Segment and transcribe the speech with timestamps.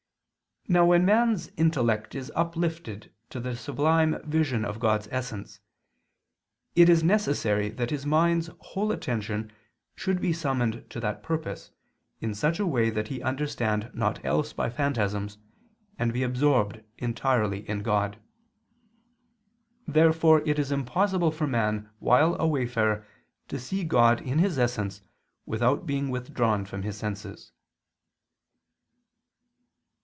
[0.67, 5.59] Now when man's intellect is uplifted to the sublime vision of God's essence,
[6.75, 9.51] it is necessary that his mind's whole attention
[9.95, 11.71] should be summoned to that purpose
[12.21, 15.39] in such a way that he understand naught else by phantasms,
[15.99, 18.17] and be absorbed entirely in God.
[19.87, 23.05] Therefore it is impossible for man while a wayfarer
[23.49, 25.01] to see God in His essence
[25.45, 27.51] without being withdrawn from his senses.